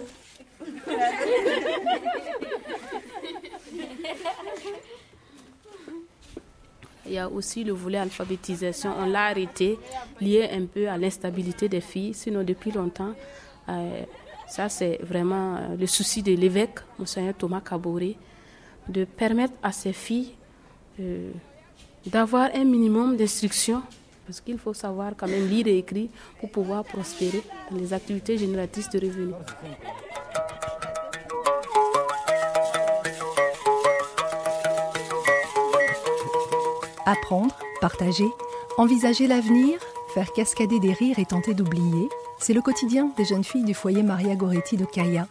Il 7.06 7.14
y 7.14 7.20
a 7.20 7.30
aussi 7.30 7.64
le 7.64 7.72
volet 7.72 8.00
alphabétisation. 8.00 8.94
On 9.00 9.06
l'a 9.06 9.28
arrêté, 9.28 9.80
lié 10.20 10.50
un 10.52 10.66
peu 10.66 10.90
à 10.90 10.98
l'instabilité 10.98 11.70
des 11.70 11.80
filles. 11.80 12.14
Sinon, 12.14 12.44
depuis 12.44 12.72
longtemps, 12.72 13.14
ça 14.48 14.70
c'est 14.70 15.00
vraiment 15.04 15.56
euh, 15.58 15.76
le 15.78 15.88
souci 15.88 16.24
de 16.24 16.32
l'évêque, 16.34 16.80
Monseigneur 16.98 17.34
Thomas 17.34 17.62
Caboret, 17.62 18.16
de 18.88 19.04
permettre 19.06 19.54
à 19.62 19.72
ces 19.72 19.94
filles 19.94 20.34
euh, 21.00 21.32
d'avoir 22.06 22.50
un 22.56 22.64
minimum 22.64 23.18
d'instruction 23.18 23.84
parce 24.26 24.42
qu'il 24.42 24.58
faut 24.58 24.74
savoir 24.74 25.14
quand 25.16 25.28
même 25.28 25.48
lire 25.48 25.68
et 25.68 25.78
écrire 25.78 26.10
pour 26.40 26.50
pouvoir 26.50 26.84
prospérer 26.84 27.42
dans 27.72 27.78
les 27.78 27.94
activités 27.94 28.38
génératrices 28.38 28.90
de 28.90 29.00
revenus. 29.00 29.36
Apprendre, 37.06 37.58
partager, 37.80 38.28
envisager 38.78 39.28
l'avenir, 39.28 39.80
faire 40.14 40.32
cascader 40.34 40.80
des 40.82 40.92
rires 40.92 41.20
et 41.20 41.26
tenter 41.26 41.54
d'oublier, 41.54 42.10
c'est 42.40 42.54
le 42.54 42.62
quotidien 42.62 43.12
des 43.18 43.26
jeunes 43.26 43.44
filles 43.44 43.64
du 43.64 43.74
foyer 43.74 44.04
Maria 44.04 44.36
Goretti 44.36 44.78
de 44.78 44.86
Kaya. 44.86 45.28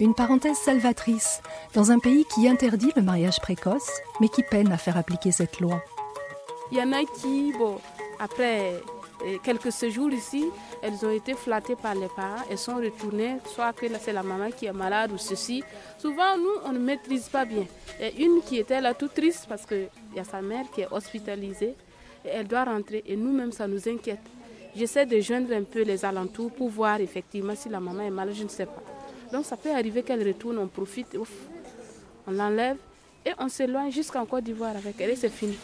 Une 0.00 0.14
parenthèse 0.14 0.56
salvatrice 0.56 1.42
dans 1.74 1.90
un 1.90 1.98
pays 1.98 2.24
qui 2.34 2.48
interdit 2.48 2.92
le 2.96 3.02
mariage 3.02 3.40
précoce, 3.40 3.90
mais 4.20 4.28
qui 4.28 4.42
peine 4.42 4.72
à 4.72 4.78
faire 4.78 4.96
appliquer 4.96 5.32
cette 5.32 5.60
loi. 5.60 5.82
Il 6.72 6.78
y 6.78 6.82
en 6.82 6.92
a 6.92 7.04
qui, 7.04 7.52
bon, 7.58 7.78
après 8.18 8.80
euh, 9.24 9.38
quelques 9.42 9.72
séjours 9.72 10.10
ici, 10.10 10.46
elles 10.82 11.04
ont 11.04 11.10
été 11.10 11.34
flattées 11.34 11.76
par 11.76 11.94
les 11.94 12.08
parents, 12.08 12.42
elles 12.50 12.58
sont 12.58 12.76
retournées, 12.76 13.36
soit 13.44 13.72
que 13.72 13.86
c'est 14.00 14.12
la 14.12 14.22
maman 14.22 14.50
qui 14.50 14.66
est 14.66 14.72
malade 14.72 15.12
ou 15.12 15.18
ceci. 15.18 15.62
Souvent, 15.98 16.36
nous, 16.38 16.62
on 16.64 16.72
ne 16.72 16.78
maîtrise 16.78 17.28
pas 17.28 17.44
bien. 17.44 17.66
A 18.00 18.08
une 18.18 18.40
qui 18.42 18.58
était 18.58 18.80
là 18.80 18.94
toute 18.94 19.14
triste 19.14 19.46
parce 19.48 19.66
qu'il 19.66 19.88
y 20.14 20.20
a 20.20 20.24
sa 20.24 20.40
mère 20.40 20.64
qui 20.74 20.82
est 20.82 20.88
hospitalisée 20.90 21.74
et 22.24 22.28
elle 22.28 22.46
doit 22.46 22.64
rentrer 22.64 23.02
et 23.06 23.16
nous-mêmes, 23.16 23.52
ça 23.52 23.66
nous 23.66 23.88
inquiète. 23.88 24.20
J'essaie 24.74 25.04
de 25.04 25.20
joindre 25.20 25.52
un 25.52 25.64
peu 25.64 25.82
les 25.82 26.04
alentours 26.04 26.52
pour 26.52 26.68
voir 26.68 27.00
effectivement 27.00 27.54
si 27.56 27.68
la 27.68 27.80
maman 27.80 28.02
est 28.02 28.10
malade, 28.10 28.34
je 28.34 28.44
ne 28.44 28.48
sais 28.48 28.66
pas. 28.66 28.82
Donc 29.32 29.44
ça 29.44 29.56
peut 29.56 29.70
arriver 29.70 30.02
qu'elle 30.02 30.26
retourne, 30.26 30.58
on 30.58 30.68
profite, 30.68 31.16
on 32.26 32.30
l'enlève 32.30 32.76
et 33.26 33.32
on 33.38 33.48
s'éloigne 33.48 33.90
jusqu'en 33.90 34.24
Côte 34.26 34.44
d'Ivoire 34.44 34.76
avec 34.76 35.00
elle 35.00 35.10
et 35.10 35.16
c'est 35.16 35.28
fini. 35.28 35.58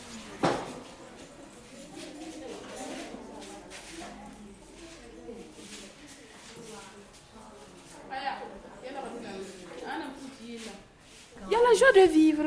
Il 11.49 11.53
y 11.53 11.55
a 11.55 11.59
la 11.59 11.75
joie 11.75 11.93
de 11.93 12.13
vivre, 12.13 12.45